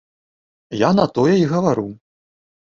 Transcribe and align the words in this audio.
Я 0.77 0.89
на 1.01 1.05
тое 1.19 1.37
і 1.43 1.47
гавару. 1.55 1.87